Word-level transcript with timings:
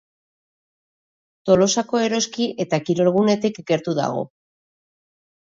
Tolosako 1.49 2.01
Eroski 2.05 2.47
eta 2.65 2.81
kirolgunetik 2.87 3.61
gertu 3.75 3.95
dago. 4.03 4.27